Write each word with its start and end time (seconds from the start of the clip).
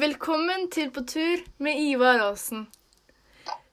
Velkommen 0.00 0.70
til 0.72 0.88
På 0.94 1.02
tur 1.04 1.42
med 1.60 1.76
Ivar 1.76 2.22
Aasen. 2.24 2.62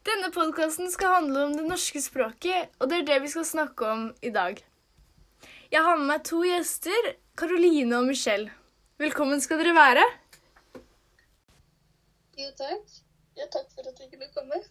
Denne 0.04 0.28
podkasten 0.36 0.90
skal 0.92 1.14
handle 1.14 1.46
om 1.46 1.54
det 1.56 1.64
norske 1.64 2.02
språket, 2.04 2.74
og 2.82 2.90
det 2.92 2.98
er 2.98 3.06
det 3.08 3.20
vi 3.24 3.30
skal 3.32 3.46
snakke 3.48 3.88
om 3.88 4.02
i 4.20 4.34
dag. 4.36 4.60
Jeg 5.72 5.86
har 5.86 5.96
med 5.96 6.10
meg 6.10 6.26
to 6.28 6.42
gjester, 6.44 7.10
Karoline 7.40 8.02
og 8.02 8.10
Michelle. 8.10 8.52
Velkommen 9.00 9.40
skal 9.40 9.64
dere 9.64 9.78
være. 9.78 10.04
Jo, 12.36 12.52
takk. 12.60 13.00
Ja, 13.40 13.48
takk 13.48 13.72
for 13.72 13.88
at 13.88 14.04
jeg 14.04 14.12
kunne 14.12 14.32
komme. 14.36 14.64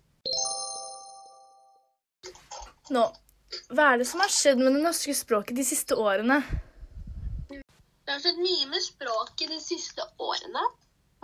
Nå, 2.93 3.11
hva 3.71 3.93
er 3.95 4.03
det 4.03 4.13
som 4.13 4.21
har 4.21 4.35
skjedd 4.43 4.61
med 4.61 4.75
det 4.77 4.89
norske 4.91 5.17
språket 5.17 5.57
de 5.57 5.65
siste 5.65 5.97
årene? 5.97 6.43
Det 7.49 8.13
har 8.13 8.21
skjedd 8.21 8.45
mye 8.45 8.75
med 8.75 8.93
språket 8.93 9.57
de 9.57 9.63
siste 9.73 10.05
årene. 10.21 10.73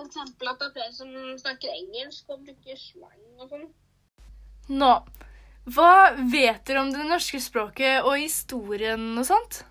Eksempel 0.00 0.48
at 0.48 0.60
det 0.60 0.68
er 0.68 0.72
flere 0.76 0.94
som 0.96 1.10
snakker 1.42 1.74
engelsk 1.74 2.30
og 2.32 2.46
bruker 2.46 2.78
slang 2.80 3.42
og 3.42 3.52
sånn. 3.52 3.68
Nå, 4.72 4.92
hva 5.76 5.92
vet 6.32 6.64
dere 6.66 6.80
om 6.82 6.90
det 6.94 7.04
norske 7.06 7.38
språket 7.42 8.06
og 8.06 8.16
historien 8.16 9.04
og 9.20 9.28
sånt? 9.28 9.62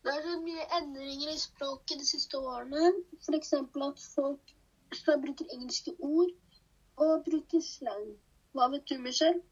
Det 0.00 0.14
har 0.14 0.22
så 0.24 0.38
mye 0.40 0.64
endringer 0.78 1.34
i 1.34 1.40
språket 1.40 2.00
de 2.00 2.06
siste 2.08 2.38
årene. 2.38 2.92
Eksempel 3.36 3.84
at 3.90 4.00
folk 4.14 4.54
bruker 4.90 5.20
bruke 5.24 5.46
engelske 5.54 5.92
ord 6.00 6.30
og 7.04 7.24
bruker 7.26 7.60
slang. 7.64 8.06
Hva 8.56 8.70
vet 8.72 8.88
du, 8.88 8.96
Michelle? 8.98 9.42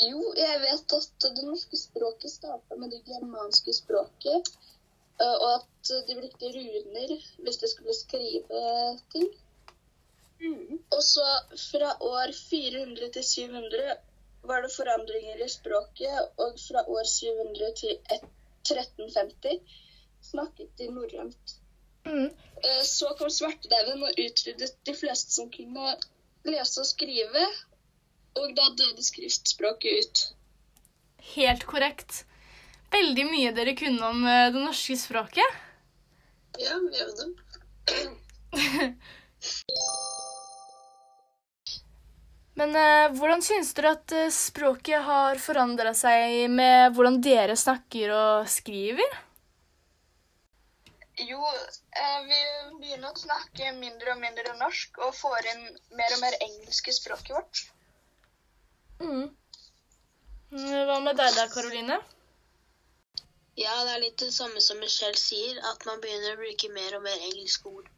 Jo, 0.00 0.20
jeg 0.36 0.60
vet 0.62 0.92
at 0.96 1.24
det 1.24 1.44
norske 1.44 1.76
språket 1.76 2.32
starta 2.32 2.76
med 2.80 2.92
det 2.94 3.00
germanske 3.08 3.72
språket. 3.76 4.52
Eh, 5.20 5.36
Og 5.44 5.54
at 5.54 5.92
de 6.08 6.18
brukte 6.20 6.52
runer 6.56 7.14
hvis 7.44 7.60
de 7.62 7.70
skulle 7.70 7.94
skrive 7.94 8.64
ting. 9.12 9.30
Og 10.90 11.02
så 11.04 11.26
fra 11.70 11.90
år 12.00 12.32
400 12.50 13.10
til 13.12 13.24
700 13.24 13.96
var 14.48 14.62
det 14.64 14.72
forandringer 14.72 15.44
i 15.44 15.48
språket, 15.52 16.28
og 16.40 16.56
fra 16.68 16.84
år 16.88 17.04
700 17.04 17.72
til 17.80 17.98
1350 18.14 19.60
snakket 20.30 20.78
de 20.78 20.88
norrønt. 20.94 21.56
Mm. 22.06 22.30
Eh, 22.64 22.82
Så 22.84 23.12
kom 23.18 23.30
svartedauden 23.30 24.02
og 24.02 24.16
utryddet 24.24 24.76
de 24.86 24.94
fleste 24.96 25.32
som 25.34 25.50
kunne 25.52 25.94
lese 26.44 26.80
og 26.80 26.86
skrive, 26.86 27.44
og 28.40 28.56
da 28.56 28.68
døde 28.80 29.04
skriftspråket 29.04 30.00
ut. 30.00 30.24
Helt 31.36 31.66
korrekt. 31.66 32.24
Veldig 32.90 33.26
mye 33.30 33.52
dere 33.56 33.74
kunne 33.78 34.02
om 34.10 34.24
eh, 34.26 34.50
det 34.54 34.60
norske 34.60 34.96
språket. 34.98 35.60
Ja, 36.58 36.74
vi 36.82 36.96
øvde. 37.06 37.24
Men 42.60 42.76
eh, 42.76 43.12
hvordan 43.16 43.40
syns 43.44 43.72
dere 43.76 43.94
at 43.96 44.12
eh, 44.12 44.28
språket 44.34 45.06
har 45.06 45.38
forandra 45.40 45.94
seg 45.96 46.50
med 46.52 46.92
hvordan 46.96 47.20
dere 47.24 47.56
snakker 47.56 48.12
og 48.12 48.50
skriver? 48.52 49.18
Jo, 51.20 51.40
eh, 51.40 52.20
vi 52.26 52.40
begynner 52.82 53.12
å 53.12 53.16
snakke 53.22 53.72
mindre 53.78 54.12
og 54.12 54.20
mindre 54.20 54.54
norsk, 54.60 55.00
og 55.06 55.16
får 55.16 55.50
inn 55.54 55.66
mer 55.96 56.16
og 56.16 56.22
mer 56.24 56.36
engelsk 56.40 56.88
i 56.92 56.96
språket 56.96 57.32
vårt. 57.38 57.64
Mm. 59.00 59.28
Hva 60.50 60.98
med 61.04 61.16
deg 61.16 61.36
da, 61.36 61.48
Karoline? 61.52 62.00
Ja, 63.60 63.72
det 63.84 63.92
er 63.92 64.00
litt 64.00 64.20
det 64.22 64.32
samme 64.32 64.60
som 64.64 64.78
Michelle 64.80 65.18
sier, 65.20 65.58
at 65.68 65.82
man 65.88 66.00
begynner 66.00 66.32
å 66.32 66.40
bruke 66.40 66.70
mer 66.72 66.94
og 66.96 67.02
mer 67.04 67.24
engelske 67.28 67.68
ord. 67.68 67.90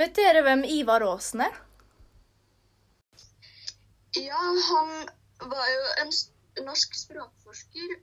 Vet 0.00 0.16
dere 0.16 0.40
hvem 0.46 0.64
Ivar 0.64 1.04
Aasen 1.04 1.44
er? 1.44 1.58
Ja, 4.16 4.40
han 4.70 4.94
var 5.52 5.68
jo 5.68 5.84
en 6.04 6.14
norsk 6.64 6.96
språkforsker, 7.02 7.94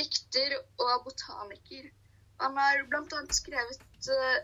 dikter 0.00 0.56
og 0.56 1.04
botaniker. 1.04 1.92
Han 2.40 2.56
har 2.56 2.80
annet 2.96 3.36
skrevet 3.36 4.08
uh, 4.08 4.40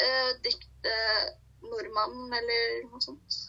uh, 0.00 0.32
diktet 0.48 1.36
'Nordmannen' 1.60 2.32
eller 2.40 2.86
noe 2.88 3.04
sånt. 3.04 3.42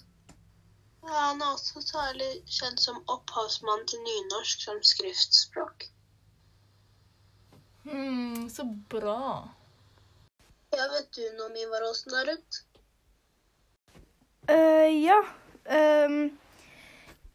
Ja, 1.02 1.14
han 1.14 1.42
er 1.42 1.56
også 1.56 1.82
særlig 1.82 2.30
kjent 2.46 2.82
som 2.84 3.00
opphavsmann 3.10 3.88
til 3.90 4.04
nynorsk 4.06 4.62
som 4.68 4.82
skriftspråk. 4.86 5.88
Hmm, 7.84 8.50
så 8.50 8.68
bra. 8.92 9.50
Ja, 10.72 10.86
vet 10.94 11.10
du 11.18 11.24
noe 11.36 11.50
om 11.50 11.58
Ivar 11.58 11.88
Aasen 11.88 12.14
der 12.14 12.36
ute? 12.36 12.62
Uh, 14.52 14.90
ja. 14.94 15.18
Um, 15.66 16.30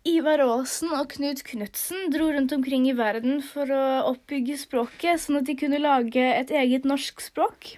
Ivar 0.07 0.45
Aasen 0.45 0.95
og 0.95 1.11
Knut 1.17 1.43
Knutsen 1.49 2.13
dro 2.15 2.31
rundt 2.31 2.55
omkring 2.55 2.87
i 2.87 2.95
verden 2.97 3.43
for 3.43 3.71
å 3.75 3.83
oppbygge 4.13 4.61
språket, 4.63 5.25
sånn 5.25 5.41
at 5.41 5.51
de 5.51 5.59
kunne 5.59 5.83
lage 5.83 6.23
et 6.23 6.55
eget 6.55 6.87
norsk 6.87 7.25
språk. 7.25 7.75